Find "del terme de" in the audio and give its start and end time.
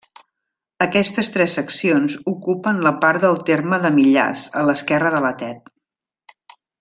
3.27-3.95